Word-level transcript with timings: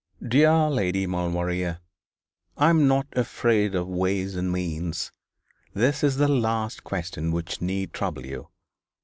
'Dear 0.27 0.67
Lady 0.71 1.05
Maulevrier, 1.05 1.77
I 2.57 2.71
am 2.71 2.87
not 2.87 3.05
afraid 3.13 3.75
of 3.75 3.87
ways 3.87 4.35
and 4.35 4.51
means. 4.51 5.11
That 5.75 6.03
is 6.03 6.15
the 6.17 6.27
last 6.27 6.83
question 6.83 7.31
which 7.31 7.61
need 7.61 7.93
trouble 7.93 8.25
you. 8.25 8.47